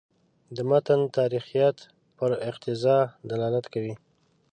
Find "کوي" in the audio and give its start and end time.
3.73-3.93